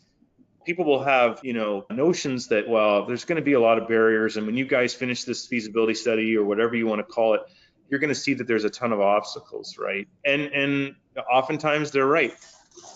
[0.65, 3.88] people will have, you know, notions that, well, there's going to be a lot of
[3.88, 4.36] barriers.
[4.36, 7.41] And when you guys finish this feasibility study or whatever you want to call it,
[7.89, 10.08] you're going to see that there's a ton of obstacles, right?
[10.26, 10.95] And and
[11.32, 12.34] oftentimes they're right.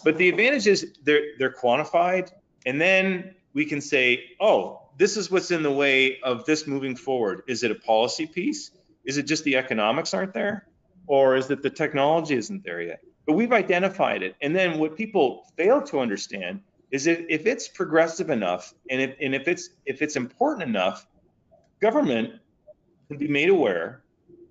[0.03, 2.31] But the advantage is they're they're quantified,
[2.65, 6.93] and then we can say, oh, this is what's in the way of this moving
[6.93, 7.43] forward.
[7.47, 8.71] Is it a policy piece?
[9.05, 10.67] Is it just the economics aren't there?
[11.07, 12.99] Or is it the technology isn't there yet?
[13.25, 14.35] But we've identified it.
[14.41, 16.59] And then what people fail to understand
[16.91, 21.07] is if, if it's progressive enough and if, and if it's if it's important enough,
[21.79, 22.33] government
[23.07, 24.03] can be made aware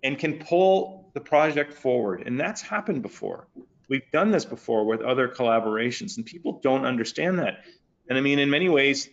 [0.03, 2.23] and can pull the project forward.
[2.25, 3.49] And that's happened before.
[3.91, 7.65] We've done this before with other collaborations, and people don't understand that.
[8.09, 9.11] And I mean, in many ways,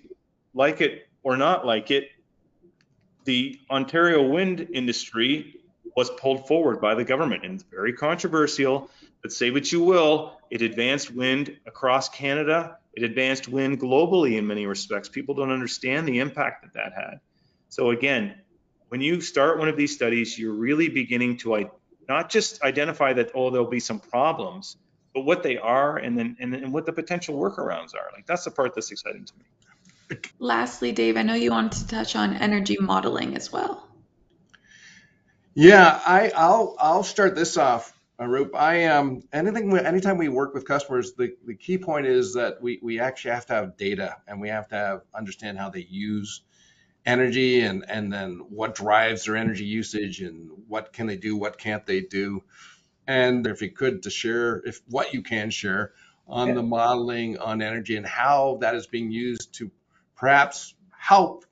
[0.53, 2.07] like it or not like it,
[3.25, 5.59] the Ontario wind industry
[5.97, 8.89] was pulled forward by the government, and it's very controversial.
[9.21, 14.47] But say what you will, it advanced wind across Canada it advanced wind globally in
[14.47, 15.09] many respects.
[15.09, 17.19] People don't understand the impact that that had.
[17.67, 18.35] So again,
[18.87, 21.69] when you start one of these studies, you're really beginning to
[22.07, 24.77] not just identify that oh there'll be some problems,
[25.13, 28.11] but what they are and then and, and what the potential workarounds are.
[28.13, 29.45] Like that's the part that's exciting to me.
[30.39, 33.87] Lastly, Dave, I know you wanted to touch on energy modeling as well.
[35.53, 37.93] Yeah, I, I'll I'll start this off.
[38.19, 39.75] Arup, I am um, anything.
[39.77, 43.45] Anytime we work with customers, the, the key point is that we we actually have
[43.47, 46.41] to have data and we have to have understand how they use
[47.05, 51.57] energy and and then what drives their energy usage and what can they do, what
[51.57, 52.43] can't they do,
[53.07, 55.93] and if you could to share if what you can share
[56.27, 56.53] on yeah.
[56.55, 59.71] the modeling on energy and how that is being used to
[60.15, 61.45] perhaps help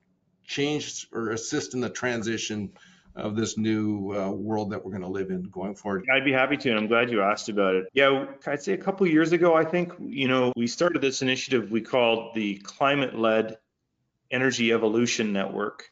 [0.45, 2.71] change or assist in the transition
[3.15, 6.05] of this new uh, world that we're going to live in going forward?
[6.11, 7.85] I'd be happy to, and I'm glad you asked about it.
[7.93, 11.71] Yeah, I'd say a couple years ago, I think, you know, we started this initiative
[11.71, 13.57] we called the Climate Led
[14.31, 15.89] Energy Evolution Network,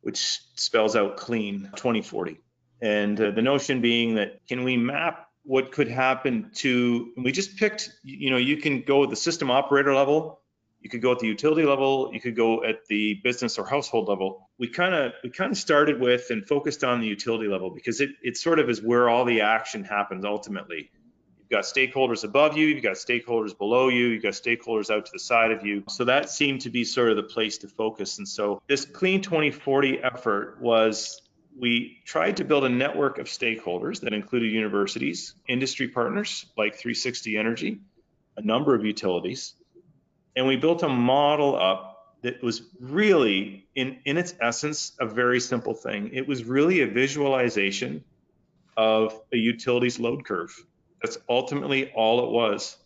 [0.00, 2.40] which spells out CLEAN 2040.
[2.82, 7.56] And uh, the notion being that can we map what could happen to, we just
[7.56, 10.40] picked, you know, you can go the system operator level
[10.84, 14.06] you could go at the utility level, you could go at the business or household
[14.06, 14.50] level.
[14.58, 18.02] We kind of we kind of started with and focused on the utility level because
[18.02, 20.90] it it sort of is where all the action happens ultimately.
[21.38, 25.12] You've got stakeholders above you, you've got stakeholders below you, you've got stakeholders out to
[25.12, 25.84] the side of you.
[25.88, 28.18] So that seemed to be sort of the place to focus.
[28.18, 31.22] And so this Clean 2040 effort was
[31.58, 37.38] we tried to build a network of stakeholders that included universities, industry partners like 360
[37.38, 37.80] Energy,
[38.36, 39.54] a number of utilities,
[40.36, 45.40] and we built a model up that was really, in, in its essence, a very
[45.40, 46.10] simple thing.
[46.12, 48.02] It was really a visualization
[48.76, 50.52] of a utilities load curve
[51.02, 52.76] That's ultimately all it was.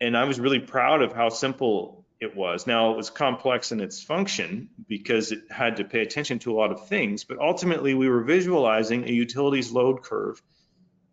[0.00, 2.66] And I was really proud of how simple it was.
[2.66, 6.56] Now, it was complex in its function because it had to pay attention to a
[6.56, 10.42] lot of things, but ultimately we were visualizing a utilities load curve.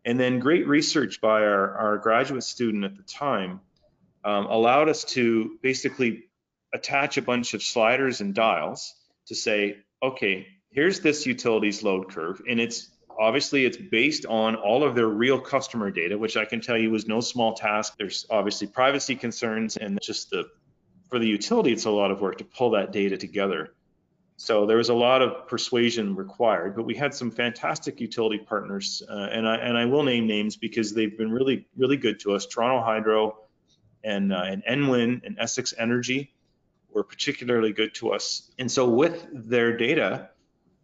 [0.06, 3.60] And then great research by our, our graduate student at the time
[4.24, 6.26] um, allowed us to basically
[6.74, 8.94] attach a bunch of sliders and dials
[9.28, 14.84] to say, okay, here's this utilities load curve, and it's obviously it's based on all
[14.84, 17.96] of their real customer data, which I can tell you was no small task.
[17.98, 20.46] There's obviously privacy concerns, and just the
[21.10, 23.74] for the utility, it's a lot of work to pull that data together.
[24.38, 29.04] So there was a lot of persuasion required, but we had some fantastic utility partners,
[29.08, 32.34] uh, and I and I will name names because they've been really really good to
[32.34, 32.48] us.
[32.48, 33.38] Toronto Hydro
[34.04, 36.34] and uh, and Enwin and Essex Energy
[36.94, 38.52] were particularly good to us.
[38.60, 40.30] And so with their data,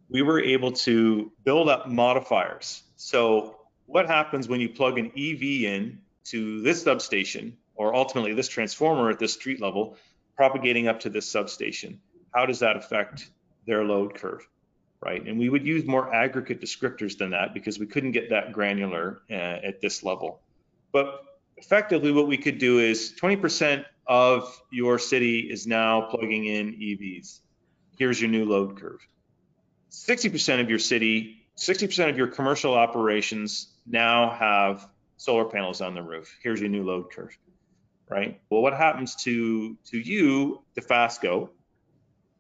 [0.10, 2.84] we were able to build up modifiers.
[2.96, 8.48] So what happens when you plug an EV in to this substation or ultimately this
[8.48, 9.98] transformer at this street level
[10.36, 12.00] propagating up to this substation?
[12.34, 13.30] How does that affect
[13.66, 14.48] their load curve?
[15.04, 15.26] Right.
[15.26, 19.22] And we would use more aggregate descriptors than that because we couldn't get that granular
[19.30, 20.42] uh, at this level.
[20.92, 21.27] But
[21.58, 27.40] effectively, what we could do is 20% of your city is now plugging in EVs.
[27.98, 29.06] Here's your new load curve.
[29.92, 34.88] 60% of your city, 60% of your commercial operations now have
[35.18, 36.38] solar panels on the roof.
[36.42, 37.38] Here's your new load curve,
[38.08, 38.40] right?
[38.50, 41.50] Well, what happens to to you, Dofasco,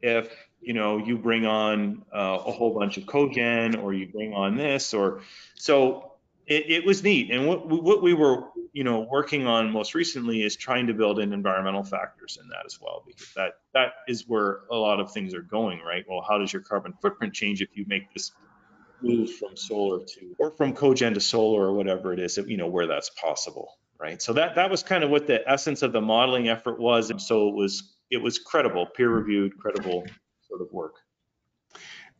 [0.01, 0.29] if
[0.61, 4.55] you know you bring on uh, a whole bunch of cogen or you bring on
[4.55, 5.21] this or
[5.55, 6.06] so
[6.47, 7.31] it, it was neat.
[7.31, 11.19] And what what we were you know working on most recently is trying to build
[11.19, 15.11] in environmental factors in that as well because that that is where a lot of
[15.11, 16.05] things are going right?
[16.07, 18.31] Well how does your carbon footprint change if you make this
[19.01, 22.67] move from solar to or from cogen to solar or whatever it is you know
[22.67, 24.21] where that's possible right?
[24.21, 27.09] So that that was kind of what the essence of the modeling effort was.
[27.09, 30.05] And so it was it was credible peer reviewed credible
[30.47, 30.93] sort of work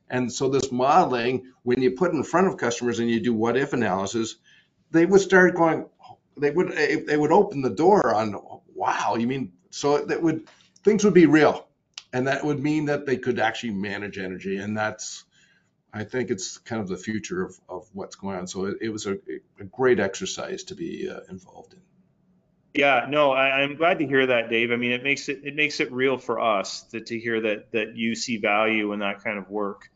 [0.10, 3.58] and so this modeling when you put in front of customers and you do what
[3.58, 4.36] if analysis
[4.92, 5.86] they would start going
[6.38, 6.72] they would
[7.08, 8.36] they would open the door on
[8.74, 10.48] wow you mean so that would
[10.88, 11.68] things would be real.
[12.14, 14.58] And that would mean that they could actually manage energy.
[14.58, 15.24] And that's
[15.94, 18.46] i think it's kind of the future of, of what's going on.
[18.46, 19.18] So it, it was a,
[19.60, 21.80] a, great exercise to be uh, involved in.
[22.74, 24.72] Yeah no I, am glad to hear that dave.
[24.72, 27.72] I mean it makes it it makes it real for us to, to hear that
[27.72, 29.90] that you see value in that kind of work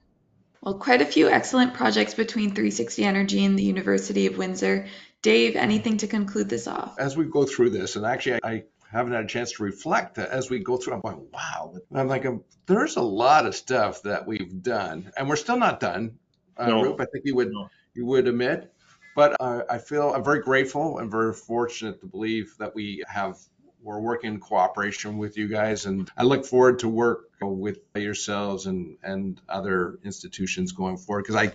[0.62, 4.88] well, quite a few excellent projects between 360 Energy and the University of Windsor.
[5.22, 6.96] Dave, anything to conclude this off?
[7.00, 10.50] As we go through this, and actually, I haven't had a chance to reflect as
[10.50, 10.94] we go through.
[10.94, 11.76] I'm going, wow.
[11.94, 12.26] I'm like,
[12.66, 16.18] there's a lot of stuff that we've done, and we're still not done.
[16.58, 16.84] Uh, no.
[16.84, 17.70] Rupp, I think you would no.
[17.94, 18.72] you would admit.
[19.16, 23.38] But uh, I feel I'm very grateful and very fortunate to believe that we have
[23.84, 28.66] we're working in cooperation with you guys, and I look forward to work with yourselves
[28.66, 31.54] and and other institutions going forward because I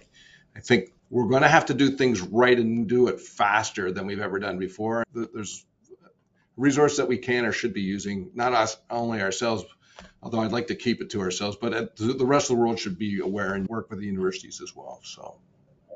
[0.56, 4.06] I think we're going to have to do things right and do it faster than
[4.06, 5.04] we've ever done before.
[5.14, 5.64] There's
[6.56, 9.64] resource that we can or should be using, not us only ourselves,
[10.22, 12.98] although I'd like to keep it to ourselves, but the rest of the world should
[12.98, 15.00] be aware and work with the universities as well.
[15.04, 15.36] So.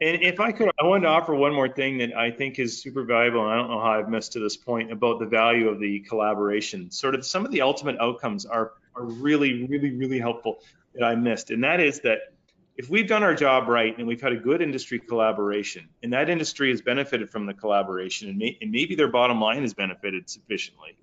[0.02, 2.80] And if I could, I wanted to offer one more thing that I think is
[2.80, 5.68] super valuable, and I don't know how I've missed to this point about the value
[5.68, 6.90] of the collaboration.
[6.90, 10.60] Sort of some of the ultimate outcomes are are really, really, really helpful
[10.94, 12.32] that I missed, and that is that
[12.76, 16.30] if we've done our job right and we've had a good industry collaboration and that
[16.30, 20.30] industry has benefited from the collaboration and, may, and maybe their bottom line has benefited
[20.30, 20.96] sufficiently,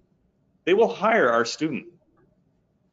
[0.65, 1.85] they will hire our student,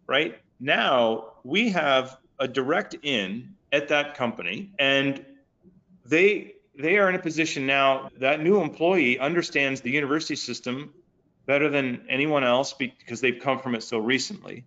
[0.07, 0.38] right?
[0.61, 5.24] Now we have a direct in at that company and
[6.07, 10.92] they they are in a position now that new employee understands the university system
[11.46, 14.64] better than anyone else because they've come from it so recently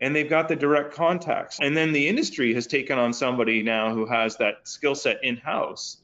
[0.00, 1.58] and they've got the direct contacts.
[1.60, 5.36] And then the industry has taken on somebody now who has that skill set in
[5.36, 5.98] house,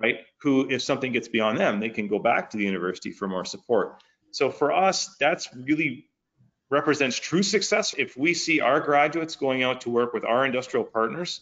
[0.00, 0.18] right?
[0.42, 3.44] Who, if something gets beyond them, they can go back to the university for more
[3.44, 4.02] support.
[4.32, 6.06] So for us, that's really
[6.70, 7.94] represents true success.
[7.98, 11.40] If we see our graduates going out to work with our industrial partners,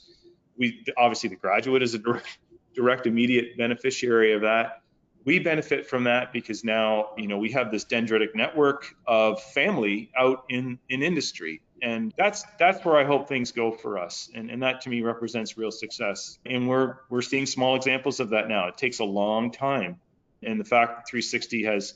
[0.57, 2.39] we obviously the graduate is a direct,
[2.79, 4.83] direct immediate beneficiary of that
[5.25, 10.11] we benefit from that because now you know we have this dendritic network of family
[10.17, 14.31] out in in industry and that's that's where I hope things go for us.
[14.35, 16.39] And, and that to me represents real success.
[16.47, 18.69] And we're we're seeing small examples of that now.
[18.69, 20.01] It takes a long time,
[20.43, 21.95] and the fact that 360 has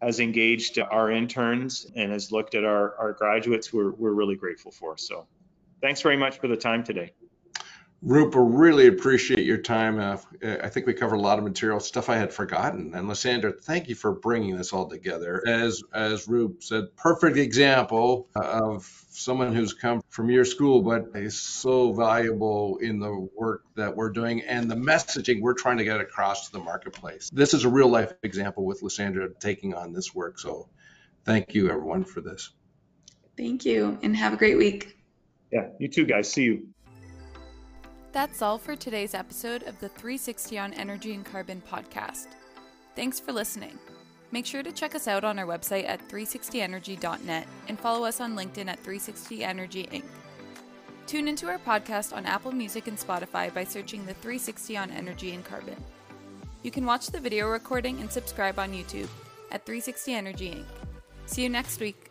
[0.00, 4.70] has engaged our interns and has looked at our, our graduates, we're, we're really grateful
[4.70, 4.96] for.
[4.96, 5.26] So
[5.82, 7.14] thanks very much for the time today.
[8.00, 9.98] Rupa, really appreciate your time.
[9.98, 10.18] Uh,
[10.62, 12.94] I think we covered a lot of material, stuff I had forgotten.
[12.94, 15.42] And Lysandra, thank you for bringing this all together.
[15.46, 21.40] As as Rupp said, perfect example of someone who's come from your school, but is
[21.40, 26.00] so valuable in the work that we're doing and the messaging we're trying to get
[26.00, 27.28] across to the marketplace.
[27.32, 30.38] This is a real life example with Lysandra taking on this work.
[30.38, 30.68] So
[31.24, 32.50] thank you, everyone, for this.
[33.36, 34.96] Thank you, and have a great week.
[35.50, 36.30] Yeah, you too, guys.
[36.30, 36.68] See you.
[38.12, 42.28] That's all for today's episode of the 360 on Energy and Carbon podcast.
[42.96, 43.78] Thanks for listening.
[44.32, 48.34] Make sure to check us out on our website at 360energy.net and follow us on
[48.34, 50.04] LinkedIn at 360energy Inc.
[51.06, 55.32] Tune into our podcast on Apple Music and Spotify by searching the 360 on Energy
[55.32, 55.76] and Carbon.
[56.62, 59.08] You can watch the video recording and subscribe on YouTube
[59.50, 60.64] at 360 Energy Inc.
[61.26, 62.07] See you next week.